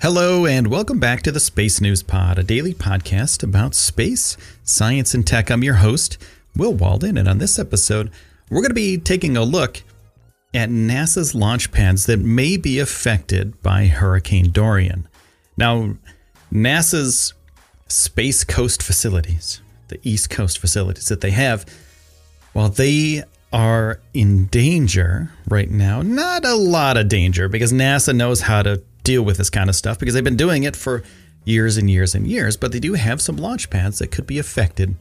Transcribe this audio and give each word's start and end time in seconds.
Hello, 0.00 0.46
and 0.46 0.68
welcome 0.68 0.98
back 0.98 1.20
to 1.22 1.30
the 1.30 1.38
Space 1.38 1.82
News 1.82 2.02
Pod, 2.02 2.38
a 2.38 2.42
daily 2.42 2.72
podcast 2.72 3.42
about 3.42 3.74
space, 3.74 4.38
science, 4.62 5.12
and 5.12 5.26
tech. 5.26 5.50
I'm 5.50 5.62
your 5.62 5.74
host, 5.74 6.16
Will 6.56 6.72
Walden, 6.72 7.18
and 7.18 7.28
on 7.28 7.36
this 7.38 7.58
episode, 7.58 8.10
we're 8.48 8.62
going 8.62 8.70
to 8.70 8.74
be 8.74 8.96
taking 8.96 9.36
a 9.36 9.44
look 9.44 9.82
at 10.54 10.70
NASA's 10.70 11.34
launch 11.34 11.72
pads 11.72 12.06
that 12.06 12.20
may 12.20 12.56
be 12.56 12.78
affected 12.78 13.60
by 13.62 13.86
Hurricane 13.86 14.50
Dorian. 14.50 15.08
Now, 15.58 15.96
NASA's 16.50 17.34
Space 17.88 18.44
Coast 18.44 18.82
facilities, 18.82 19.60
the 19.88 20.00
East 20.02 20.30
Coast 20.30 20.58
facilities 20.58 21.08
that 21.08 21.20
they 21.20 21.32
have, 21.32 21.66
while 22.54 22.70
they 22.70 23.22
are 23.52 24.00
in 24.14 24.46
danger 24.46 25.30
right 25.48 25.70
now, 25.70 26.02
not 26.02 26.44
a 26.44 26.54
lot 26.54 26.96
of 26.96 27.08
danger 27.08 27.48
because 27.48 27.72
NASA 27.72 28.14
knows 28.14 28.40
how 28.40 28.62
to 28.62 28.82
deal 29.04 29.22
with 29.22 29.36
this 29.36 29.50
kind 29.50 29.68
of 29.68 29.76
stuff 29.76 29.98
because 29.98 30.14
they've 30.14 30.24
been 30.24 30.36
doing 30.36 30.64
it 30.64 30.74
for 30.74 31.02
years 31.44 31.76
and 31.76 31.90
years 31.90 32.14
and 32.14 32.26
years, 32.26 32.56
but 32.56 32.72
they 32.72 32.80
do 32.80 32.94
have 32.94 33.20
some 33.20 33.36
launch 33.36 33.70
pads 33.70 33.98
that 33.98 34.10
could 34.10 34.26
be 34.26 34.38
affected 34.38 34.96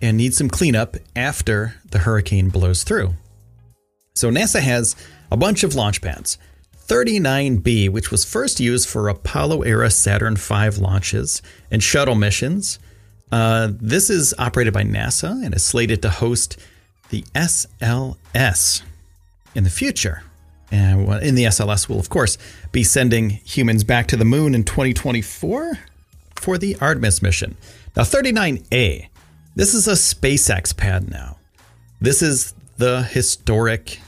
and 0.00 0.16
need 0.16 0.34
some 0.34 0.48
cleanup 0.48 0.96
after 1.14 1.74
the 1.90 1.98
hurricane 1.98 2.48
blows 2.48 2.82
through. 2.82 3.14
So 4.14 4.30
NASA 4.30 4.60
has 4.60 4.96
a 5.30 5.36
bunch 5.36 5.62
of 5.62 5.74
launch 5.74 6.00
pads. 6.00 6.38
39B, 6.88 7.90
which 7.90 8.10
was 8.10 8.24
first 8.24 8.60
used 8.60 8.88
for 8.88 9.08
Apollo 9.08 9.62
era 9.62 9.90
Saturn 9.90 10.36
V 10.36 10.70
launches 10.80 11.42
and 11.70 11.82
shuttle 11.82 12.14
missions. 12.14 12.78
Uh, 13.32 13.70
this 13.72 14.08
is 14.08 14.32
operated 14.38 14.72
by 14.72 14.82
NASA 14.82 15.44
and 15.44 15.54
is 15.54 15.64
slated 15.64 16.00
to 16.02 16.10
host 16.10 16.58
the 17.10 17.22
SLS 17.34 18.82
in 19.54 19.64
the 19.64 19.70
future. 19.70 20.22
And 20.70 21.22
in 21.22 21.34
the 21.36 21.44
SLS, 21.44 21.88
will 21.88 22.00
of 22.00 22.08
course 22.08 22.38
be 22.72 22.82
sending 22.82 23.30
humans 23.30 23.84
back 23.84 24.08
to 24.08 24.16
the 24.16 24.24
moon 24.24 24.54
in 24.54 24.64
2024 24.64 25.78
for 26.34 26.58
the 26.58 26.76
Artemis 26.80 27.22
mission. 27.22 27.56
Now, 27.96 28.02
39A, 28.02 29.08
this 29.54 29.74
is 29.74 29.88
a 29.88 29.92
SpaceX 29.92 30.76
pad 30.76 31.08
now. 31.08 31.38
This 32.00 32.20
is 32.20 32.52
the 32.76 33.02
historic 33.02 34.00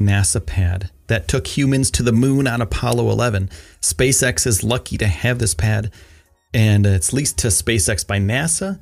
NASA 0.00 0.44
pad 0.44 0.90
that 1.06 1.28
took 1.28 1.46
humans 1.46 1.90
to 1.92 2.02
the 2.02 2.12
moon 2.12 2.46
on 2.46 2.60
Apollo 2.60 3.10
11. 3.10 3.50
SpaceX 3.80 4.46
is 4.46 4.64
lucky 4.64 4.98
to 4.98 5.06
have 5.06 5.38
this 5.38 5.54
pad, 5.54 5.90
and 6.52 6.86
it's 6.86 7.12
leased 7.12 7.38
to 7.38 7.48
SpaceX 7.48 8.06
by 8.06 8.18
NASA. 8.18 8.80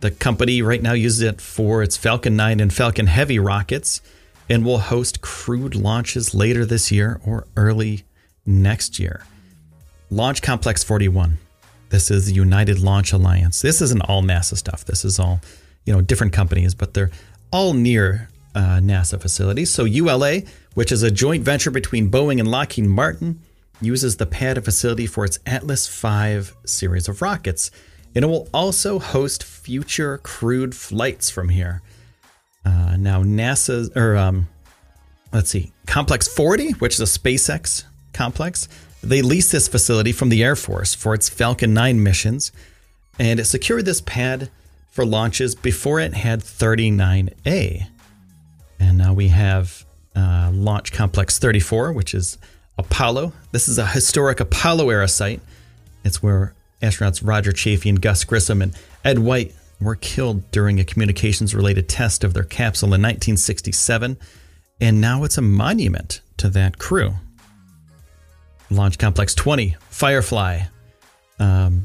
The 0.00 0.10
company 0.10 0.62
right 0.62 0.82
now 0.82 0.92
uses 0.92 1.22
it 1.22 1.40
for 1.40 1.82
its 1.82 1.96
Falcon 1.96 2.36
9 2.36 2.60
and 2.60 2.72
Falcon 2.72 3.06
Heavy 3.06 3.38
rockets 3.38 4.00
and 4.48 4.64
will 4.64 4.78
host 4.78 5.20
crewed 5.20 5.74
launches 5.74 6.34
later 6.34 6.64
this 6.64 6.92
year 6.92 7.20
or 7.24 7.46
early 7.56 8.04
next 8.44 8.98
year. 8.98 9.24
Launch 10.10 10.42
Complex 10.42 10.84
41. 10.84 11.38
This 11.88 12.10
is 12.10 12.26
the 12.26 12.34
United 12.34 12.78
Launch 12.78 13.12
Alliance. 13.12 13.62
This 13.62 13.80
isn't 13.80 14.02
all 14.02 14.22
NASA 14.22 14.56
stuff. 14.56 14.84
This 14.84 15.04
is 15.04 15.18
all, 15.18 15.40
you 15.84 15.92
know, 15.92 16.00
different 16.00 16.32
companies, 16.32 16.74
but 16.74 16.94
they're 16.94 17.10
all 17.50 17.74
near 17.74 18.28
uh, 18.54 18.80
NASA 18.80 19.20
facilities. 19.20 19.70
So 19.70 19.84
ULA, 19.84 20.42
which 20.74 20.92
is 20.92 21.02
a 21.02 21.10
joint 21.10 21.44
venture 21.44 21.70
between 21.70 22.10
Boeing 22.10 22.38
and 22.38 22.48
Lockheed 22.48 22.86
Martin, 22.86 23.40
uses 23.80 24.16
the 24.16 24.26
pad 24.26 24.64
facility 24.64 25.06
for 25.06 25.24
its 25.24 25.38
Atlas 25.46 25.86
V 25.88 26.52
series 26.64 27.08
of 27.08 27.22
rockets, 27.22 27.70
and 28.16 28.24
it 28.24 28.28
will 28.28 28.48
also 28.54 28.98
host 28.98 29.44
future 29.44 30.16
crewed 30.18 30.74
flights 30.74 31.28
from 31.28 31.50
here. 31.50 31.82
Uh, 32.64 32.96
now, 32.96 33.22
NASA's, 33.22 33.90
or 33.94 34.16
um, 34.16 34.48
let's 35.34 35.50
see, 35.50 35.70
Complex 35.86 36.26
40, 36.26 36.72
which 36.72 36.94
is 36.94 37.00
a 37.00 37.18
SpaceX 37.18 37.84
complex, 38.14 38.68
they 39.02 39.20
leased 39.20 39.52
this 39.52 39.68
facility 39.68 40.12
from 40.12 40.30
the 40.30 40.42
Air 40.42 40.56
Force 40.56 40.94
for 40.94 41.12
its 41.12 41.28
Falcon 41.28 41.74
9 41.74 42.02
missions, 42.02 42.52
and 43.18 43.38
it 43.38 43.44
secured 43.44 43.84
this 43.84 44.00
pad 44.00 44.50
for 44.90 45.04
launches 45.04 45.54
before 45.54 46.00
it 46.00 46.14
had 46.14 46.40
39A. 46.40 47.86
And 48.80 48.96
now 48.96 49.12
we 49.12 49.28
have 49.28 49.84
uh, 50.16 50.50
Launch 50.54 50.90
Complex 50.90 51.38
34, 51.38 51.92
which 51.92 52.14
is 52.14 52.38
Apollo. 52.78 53.34
This 53.52 53.68
is 53.68 53.76
a 53.76 53.86
historic 53.86 54.40
Apollo 54.40 54.88
era 54.88 55.06
site. 55.06 55.42
It's 56.02 56.22
where 56.22 56.54
astronauts 56.82 57.26
Roger 57.26 57.52
Chaffee 57.52 57.88
and 57.88 58.00
Gus 58.00 58.24
Grissom 58.24 58.62
and 58.62 58.74
Ed 59.04 59.18
White 59.18 59.54
were 59.80 59.96
killed 59.96 60.50
during 60.50 60.80
a 60.80 60.84
communications 60.84 61.54
related 61.54 61.88
test 61.88 62.24
of 62.24 62.34
their 62.34 62.44
capsule 62.44 62.88
in 62.88 63.02
1967. 63.02 64.18
And 64.80 65.00
now 65.00 65.24
it's 65.24 65.38
a 65.38 65.42
monument 65.42 66.20
to 66.38 66.48
that 66.50 66.78
crew. 66.78 67.14
Launch 68.70 68.98
Complex 68.98 69.34
20, 69.34 69.76
Firefly. 69.90 70.60
Um, 71.38 71.84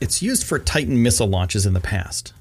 it's 0.00 0.22
used 0.22 0.44
for 0.44 0.58
Titan 0.58 1.02
missile 1.02 1.26
launches 1.26 1.66
in 1.66 1.72
the 1.72 1.80
past. 1.80 2.32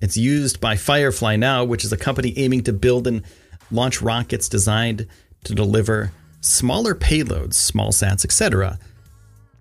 It's 0.00 0.16
used 0.16 0.60
by 0.60 0.76
Firefly 0.76 1.36
now, 1.36 1.64
which 1.64 1.84
is 1.84 1.92
a 1.92 1.96
company 1.96 2.34
aiming 2.36 2.64
to 2.64 2.72
build 2.72 3.06
and 3.06 3.22
launch 3.70 4.02
rockets 4.02 4.48
designed 4.48 5.06
to 5.44 5.54
deliver 5.54 6.12
smaller 6.40 6.94
payloads, 6.94 7.54
small 7.54 7.92
sats, 7.92 8.24
etc. 8.24 8.78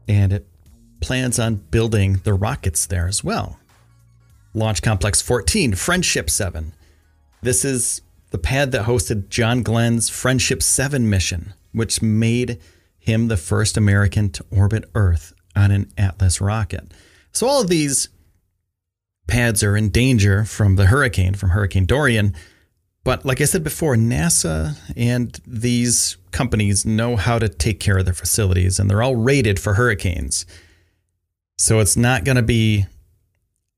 And 0.08 0.34
it 0.34 0.48
plans 1.00 1.40
on 1.40 1.56
building 1.56 2.22
the 2.24 2.34
rockets 2.34 2.86
there 2.86 3.08
as 3.08 3.24
well. 3.24 3.60
Launch 4.54 4.82
Complex 4.82 5.22
14, 5.22 5.76
Friendship 5.76 6.30
7. 6.30 6.74
This 7.42 7.66
is 7.66 8.02
the 8.32 8.38
pad 8.38 8.72
that 8.72 8.86
hosted 8.86 9.30
John 9.30 9.64
Glenn's 9.64 10.10
Friendship 10.10 10.64
7 10.64 11.10
mission, 11.10 11.54
which 11.74 12.02
made 12.02 12.60
him 12.98 13.28
the 13.28 13.38
first 13.38 13.78
American 13.78 14.30
to 14.32 14.46
orbit 14.50 14.90
Earth 14.96 15.34
on 15.56 15.72
an 15.72 15.92
Atlas 15.98 16.42
rocket. 16.42 16.92
So 17.32 17.48
all 17.48 17.62
of 17.62 17.70
these 17.70 18.10
pads 19.28 19.64
are 19.64 19.76
in 19.76 19.90
danger 19.90 20.44
from 20.44 20.76
the 20.76 20.88
hurricane, 20.88 21.34
from 21.34 21.50
Hurricane 21.50 21.86
Dorian. 21.86 22.36
But 23.04 23.26
like 23.26 23.42
I 23.42 23.46
said 23.46 23.64
before, 23.64 23.96
NASA 23.96 24.78
and 24.96 25.40
these 25.46 26.18
companies 26.32 26.86
know 26.86 27.16
how 27.16 27.40
to 27.40 27.48
take 27.48 27.80
care 27.80 27.98
of 27.98 28.06
their 28.06 28.14
facilities 28.14 28.80
and 28.80 28.90
they're 28.90 29.04
all 29.04 29.16
rated 29.16 29.60
for 29.60 29.76
hurricanes. 29.76 30.46
So 31.58 31.80
it's 31.80 31.96
not 31.96 32.26
going 32.26 32.36
to 32.36 32.42
be, 32.42 32.86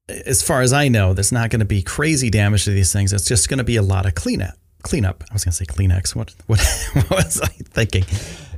as 0.09 0.41
far 0.41 0.61
as 0.61 0.73
I 0.73 0.87
know, 0.87 1.13
there's 1.13 1.31
not 1.31 1.49
going 1.49 1.59
to 1.59 1.65
be 1.65 1.81
crazy 1.81 2.29
damage 2.29 2.65
to 2.65 2.71
these 2.71 2.91
things. 2.91 3.13
It's 3.13 3.25
just 3.25 3.49
going 3.49 3.59
to 3.59 3.63
be 3.63 3.75
a 3.75 3.81
lot 3.81 4.05
of 4.05 4.15
cleanup. 4.15 4.55
Cleanup. 4.83 5.23
I 5.29 5.33
was 5.33 5.43
going 5.43 5.51
to 5.51 5.57
say 5.57 5.65
Kleenex. 5.65 6.15
What, 6.15 6.33
what, 6.47 6.59
what 6.93 7.09
was 7.09 7.41
I 7.41 7.47
thinking? 7.47 8.05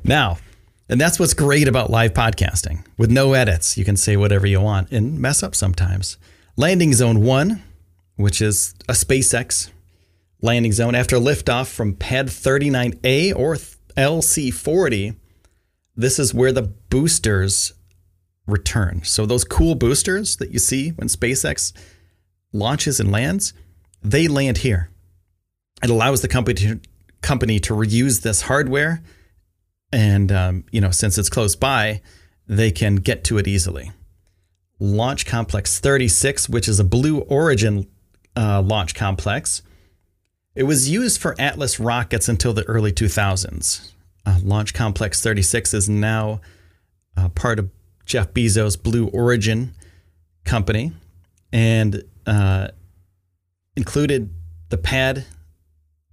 Now, 0.04 0.38
and 0.88 1.00
that's 1.00 1.20
what's 1.20 1.34
great 1.34 1.68
about 1.68 1.90
live 1.90 2.14
podcasting. 2.14 2.86
With 2.98 3.12
no 3.12 3.34
edits, 3.34 3.78
you 3.78 3.86
can 3.86 3.98
say 3.98 4.18
whatever 4.18 4.48
you 4.48 4.62
want 4.62 4.92
and 4.92 5.20
mess 5.20 5.44
up 5.44 5.56
sometimes. 5.56 6.18
Landing 6.56 6.94
Zone 6.94 7.22
1, 7.24 7.62
which 8.16 8.42
is 8.42 8.74
a 8.88 8.94
SpaceX 8.94 9.70
landing 10.42 10.72
zone 10.72 10.96
after 10.96 11.18
liftoff 11.18 11.68
from 11.68 11.94
Pad 11.94 12.28
39A 12.28 13.36
or 13.36 13.56
LC 13.98 14.54
40. 14.54 15.14
This 15.96 16.20
is 16.20 16.34
where 16.34 16.52
the 16.52 16.64
boosters 16.64 17.74
return. 18.50 19.02
So, 19.04 19.26
those 19.26 19.44
cool 19.44 19.76
boosters 19.76 20.38
that 20.38 20.52
you 20.52 20.60
see 20.60 20.90
when 20.92 21.08
SpaceX 21.08 21.74
launches 22.52 23.00
and 23.00 23.12
lands, 23.12 23.54
they 24.02 24.28
land 24.28 24.60
here. 24.60 24.90
It 25.82 25.90
allows 25.90 26.22
the 26.22 26.28
company 26.28 26.56
to, 26.56 26.80
company 27.22 27.60
to 27.60 27.74
reuse 27.74 28.22
this 28.22 28.44
hardware 28.44 29.02
and 29.92 30.32
um, 30.32 30.64
you 30.72 30.82
know 30.82 30.92
since 30.92 31.18
it's 31.18 31.30
close 31.30 31.56
by 31.56 32.02
they 32.48 32.72
can 32.72 32.96
get 32.96 33.24
to 33.24 33.38
it 33.38 33.48
easily 33.48 33.92
launch 34.80 35.26
complex 35.26 35.80
36 35.80 36.48
which 36.50 36.68
is 36.68 36.80
a 36.80 36.84
blue 36.84 37.20
origin 37.22 37.88
uh, 38.36 38.62
launch 38.62 38.96
complex 38.96 39.62
it 40.56 40.64
was 40.64 40.90
used 40.90 41.20
for 41.20 41.36
atlas 41.40 41.80
rockets 41.80 42.30
until 42.30 42.54
the 42.54 42.64
early 42.64 42.92
2000s 42.92 43.92
uh, 44.26 44.40
launch 44.44 44.74
complex 44.74 45.22
36 45.22 45.74
is 45.74 45.90
now 45.90 46.40
uh, 47.18 47.30
part 47.30 47.60
of 47.60 47.70
jeff 48.10 48.34
bezos 48.34 48.82
blue 48.82 49.08
origin 49.08 49.74
company 50.44 50.92
and 51.52 52.04
uh, 52.28 52.68
included 53.76 54.34
the 54.70 54.78
pad 54.78 55.26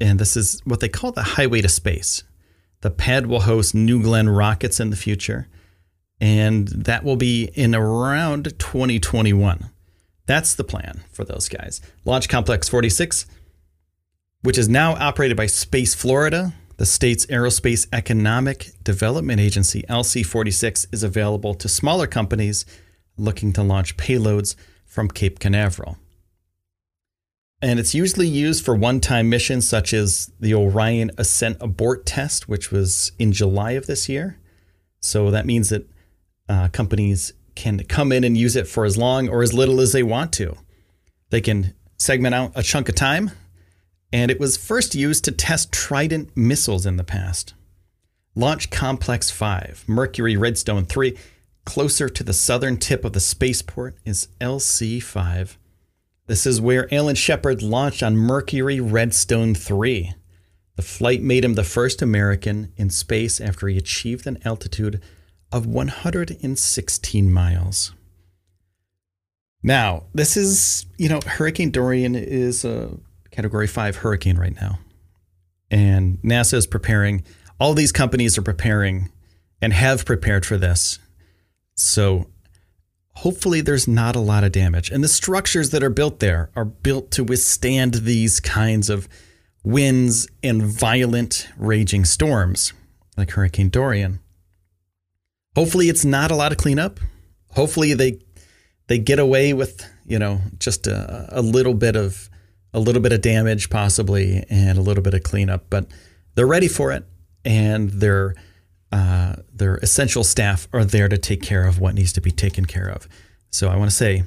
And 0.00 0.18
this 0.18 0.36
is 0.36 0.60
what 0.64 0.80
they 0.80 0.88
call 0.88 1.12
the 1.12 1.22
highway 1.22 1.60
to 1.62 1.68
space. 1.68 2.22
The 2.82 2.90
pad 2.90 3.26
will 3.26 3.40
host 3.40 3.74
New 3.74 4.02
Glenn 4.02 4.28
rockets 4.28 4.78
in 4.78 4.90
the 4.90 4.96
future, 4.96 5.48
and 6.20 6.68
that 6.68 7.02
will 7.02 7.16
be 7.16 7.50
in 7.54 7.74
around 7.74 8.58
2021. 8.58 9.70
That's 10.26 10.54
the 10.54 10.64
plan 10.64 11.02
for 11.10 11.24
those 11.24 11.48
guys. 11.48 11.80
Launch 12.04 12.28
Complex 12.28 12.68
46, 12.68 13.26
which 14.42 14.58
is 14.58 14.68
now 14.68 14.92
operated 14.94 15.36
by 15.36 15.46
Space 15.46 15.94
Florida, 15.94 16.52
the 16.76 16.86
state's 16.86 17.26
Aerospace 17.26 17.86
Economic 17.92 18.72
Development 18.82 19.40
Agency, 19.40 19.82
LC 19.88 20.24
46, 20.24 20.86
is 20.92 21.02
available 21.02 21.54
to 21.54 21.68
smaller 21.68 22.06
companies 22.06 22.66
looking 23.16 23.52
to 23.54 23.62
launch 23.62 23.96
payloads 23.96 24.56
from 24.84 25.08
Cape 25.08 25.38
Canaveral. 25.38 25.96
And 27.62 27.80
it's 27.80 27.94
usually 27.94 28.28
used 28.28 28.64
for 28.64 28.74
one 28.74 29.00
time 29.00 29.30
missions 29.30 29.66
such 29.66 29.94
as 29.94 30.30
the 30.38 30.52
Orion 30.54 31.10
Ascent 31.16 31.56
Abort 31.60 32.04
test, 32.04 32.48
which 32.48 32.70
was 32.70 33.12
in 33.18 33.32
July 33.32 33.72
of 33.72 33.86
this 33.86 34.08
year. 34.08 34.38
So 35.00 35.30
that 35.30 35.46
means 35.46 35.70
that 35.70 35.88
uh, 36.48 36.68
companies 36.68 37.32
can 37.54 37.82
come 37.84 38.12
in 38.12 38.24
and 38.24 38.36
use 38.36 38.56
it 38.56 38.68
for 38.68 38.84
as 38.84 38.98
long 38.98 39.28
or 39.28 39.42
as 39.42 39.54
little 39.54 39.80
as 39.80 39.92
they 39.92 40.02
want 40.02 40.32
to. 40.34 40.56
They 41.30 41.40
can 41.40 41.74
segment 41.98 42.34
out 42.34 42.52
a 42.54 42.62
chunk 42.62 42.90
of 42.90 42.94
time, 42.94 43.30
and 44.12 44.30
it 44.30 44.40
was 44.40 44.56
first 44.56 44.94
used 44.94 45.24
to 45.24 45.32
test 45.32 45.72
Trident 45.72 46.36
missiles 46.36 46.86
in 46.86 46.96
the 46.96 47.04
past. 47.04 47.54
Launch 48.34 48.70
Complex 48.70 49.30
5, 49.30 49.84
Mercury 49.86 50.36
Redstone 50.36 50.84
3, 50.84 51.16
closer 51.64 52.08
to 52.08 52.22
the 52.22 52.32
southern 52.34 52.76
tip 52.76 53.04
of 53.04 53.12
the 53.12 53.20
spaceport, 53.20 53.96
is 54.04 54.28
LC 54.40 55.02
5. 55.02 55.58
This 56.26 56.46
is 56.46 56.60
where 56.60 56.92
Alan 56.92 57.14
Shepard 57.14 57.62
launched 57.62 58.02
on 58.02 58.16
Mercury 58.16 58.80
Redstone 58.80 59.54
3. 59.54 60.12
The 60.76 60.82
flight 60.82 61.22
made 61.22 61.44
him 61.44 61.54
the 61.54 61.64
first 61.64 62.02
American 62.02 62.72
in 62.76 62.90
space 62.90 63.40
after 63.40 63.68
he 63.68 63.78
achieved 63.78 64.26
an 64.26 64.38
altitude 64.44 65.00
of 65.50 65.66
116 65.66 67.32
miles. 67.32 67.92
Now, 69.62 70.04
this 70.14 70.36
is, 70.36 70.86
you 70.98 71.08
know, 71.08 71.20
Hurricane 71.26 71.70
Dorian 71.70 72.14
is 72.14 72.64
a 72.64 72.90
category 73.36 73.66
5 73.66 73.96
hurricane 73.96 74.38
right 74.38 74.54
now. 74.54 74.78
And 75.70 76.18
NASA 76.22 76.54
is 76.54 76.66
preparing, 76.66 77.22
all 77.60 77.74
these 77.74 77.92
companies 77.92 78.38
are 78.38 78.42
preparing 78.42 79.10
and 79.60 79.74
have 79.74 80.06
prepared 80.06 80.46
for 80.46 80.56
this. 80.56 80.98
So 81.74 82.28
hopefully 83.12 83.60
there's 83.60 83.86
not 83.86 84.16
a 84.16 84.20
lot 84.20 84.42
of 84.42 84.52
damage. 84.52 84.90
And 84.90 85.04
the 85.04 85.08
structures 85.08 85.68
that 85.70 85.82
are 85.82 85.90
built 85.90 86.20
there 86.20 86.50
are 86.56 86.64
built 86.64 87.10
to 87.12 87.24
withstand 87.24 87.94
these 87.94 88.40
kinds 88.40 88.88
of 88.88 89.06
winds 89.62 90.26
and 90.42 90.62
violent 90.62 91.46
raging 91.58 92.06
storms 92.06 92.72
like 93.18 93.32
Hurricane 93.32 93.68
Dorian. 93.68 94.20
Hopefully 95.54 95.90
it's 95.90 96.06
not 96.06 96.30
a 96.30 96.36
lot 96.36 96.52
of 96.52 96.58
cleanup. 96.58 97.00
Hopefully 97.50 97.92
they 97.92 98.20
they 98.86 98.98
get 98.98 99.18
away 99.18 99.52
with, 99.52 99.84
you 100.06 100.18
know, 100.18 100.40
just 100.58 100.86
a, 100.86 101.26
a 101.30 101.42
little 101.42 101.74
bit 101.74 101.96
of 101.96 102.30
a 102.76 102.80
little 102.80 103.00
bit 103.00 103.12
of 103.12 103.22
damage 103.22 103.70
possibly 103.70 104.44
and 104.50 104.76
a 104.76 104.82
little 104.82 105.02
bit 105.02 105.14
of 105.14 105.22
cleanup, 105.22 105.64
but 105.70 105.86
they're 106.34 106.46
ready 106.46 106.68
for 106.68 106.92
it 106.92 107.04
and 107.44 107.90
they're 107.90 108.34
uh, 108.92 109.36
their 109.52 109.76
essential 109.76 110.22
staff 110.22 110.68
are 110.72 110.84
there 110.84 111.08
to 111.08 111.18
take 111.18 111.42
care 111.42 111.66
of 111.66 111.80
what 111.80 111.94
needs 111.94 112.12
to 112.12 112.20
be 112.20 112.30
taken 112.30 112.66
care 112.66 112.88
of. 112.88 113.08
So 113.50 113.68
I 113.68 113.76
want 113.76 113.90
to 113.90 113.96
say 113.96 114.24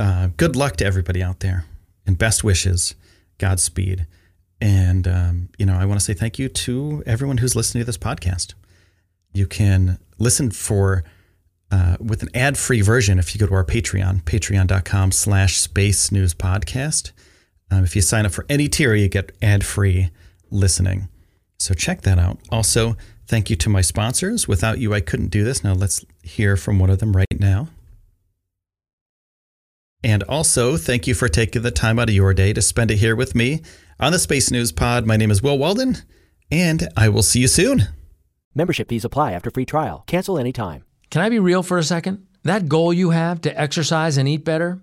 uh, 0.00 0.28
good 0.36 0.56
luck 0.56 0.76
to 0.76 0.86
everybody 0.86 1.22
out 1.22 1.40
there 1.40 1.66
and 2.06 2.18
best 2.18 2.42
wishes, 2.42 2.94
Godspeed. 3.38 4.06
And, 4.60 5.06
um, 5.06 5.48
you 5.58 5.66
know, 5.66 5.74
I 5.74 5.84
want 5.84 6.00
to 6.00 6.04
say 6.04 6.14
thank 6.14 6.38
you 6.38 6.48
to 6.48 7.02
everyone 7.06 7.36
who's 7.36 7.54
listening 7.54 7.82
to 7.82 7.86
this 7.86 7.98
podcast. 7.98 8.54
You 9.32 9.46
can 9.46 9.98
listen 10.18 10.50
for 10.50 11.04
uh, 11.70 11.96
with 12.00 12.22
an 12.22 12.30
ad-free 12.34 12.80
version 12.80 13.18
if 13.18 13.34
you 13.34 13.38
go 13.38 13.46
to 13.46 13.54
our 13.54 13.64
Patreon, 13.64 14.22
patreon.com 14.22 15.12
slash 15.12 15.58
space 15.58 16.10
news 16.10 16.34
podcast. 16.34 17.12
Um, 17.74 17.84
if 17.84 17.96
you 17.96 18.02
sign 18.02 18.26
up 18.26 18.32
for 18.32 18.46
any 18.48 18.68
tier, 18.68 18.94
you 18.94 19.08
get 19.08 19.32
ad-free 19.42 20.10
listening. 20.50 21.08
So 21.58 21.74
check 21.74 22.02
that 22.02 22.18
out. 22.18 22.38
Also, 22.50 22.96
Thank 23.26 23.48
you 23.48 23.56
to 23.56 23.68
my 23.68 23.80
sponsors. 23.80 24.46
Without 24.46 24.78
you, 24.78 24.92
I 24.92 25.00
couldn't 25.00 25.28
do 25.28 25.44
this. 25.44 25.64
Now 25.64 25.72
let's 25.72 26.04
hear 26.22 26.56
from 26.56 26.78
one 26.78 26.90
of 26.90 26.98
them 26.98 27.16
right 27.16 27.26
now. 27.38 27.68
And 30.02 30.22
also, 30.24 30.76
thank 30.76 31.06
you 31.06 31.14
for 31.14 31.28
taking 31.28 31.62
the 31.62 31.70
time 31.70 31.98
out 31.98 32.10
of 32.10 32.14
your 32.14 32.34
day 32.34 32.52
to 32.52 32.60
spend 32.60 32.90
it 32.90 32.98
here 32.98 33.16
with 33.16 33.34
me 33.34 33.62
on 33.98 34.12
the 34.12 34.18
Space 34.18 34.50
News 34.50 34.70
Pod. 34.70 35.06
My 35.06 35.16
name 35.16 35.30
is 35.30 35.42
Will 35.42 35.56
Walden, 35.56 35.96
and 36.50 36.88
I 36.94 37.08
will 37.08 37.22
see 37.22 37.40
you 37.40 37.48
soon. 37.48 37.84
Membership 38.54 38.90
fees 38.90 39.06
apply 39.06 39.32
after 39.32 39.50
free 39.50 39.64
trial. 39.64 40.04
Cancel 40.06 40.38
anytime. 40.38 40.84
Can 41.10 41.22
I 41.22 41.30
be 41.30 41.38
real 41.38 41.62
for 41.62 41.78
a 41.78 41.82
second? 41.82 42.26
That 42.42 42.68
goal 42.68 42.92
you 42.92 43.10
have 43.10 43.40
to 43.42 43.58
exercise 43.58 44.18
and 44.18 44.28
eat 44.28 44.44
better, 44.44 44.82